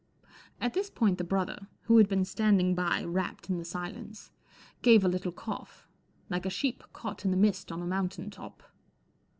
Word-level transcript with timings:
At 0.59 0.73
this 0.73 0.89
point 0.89 1.19
the 1.19 1.23
brother, 1.23 1.67
who 1.83 1.97
had 1.97 2.09
been 2.09 2.25
standing 2.25 2.73
by 2.73 3.03
wrapped 3.03 3.51
in 3.51 3.59
the 3.59 3.63
silence, 3.63 4.31
gave 4.81 5.05
a 5.05 5.07
little 5.07 5.31
cough, 5.31 5.87
like 6.27 6.47
a 6.47 6.49
sheep 6.49 6.81
caught 6.91 7.23
in 7.23 7.29
the 7.29 7.37
mist 7.37 7.71
on 7.71 7.83
a 7.83 7.85
mountain 7.85 8.31
top. 8.31 8.63